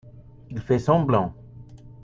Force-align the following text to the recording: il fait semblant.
il 0.49 0.59
fait 0.59 0.79
semblant. 0.79 1.31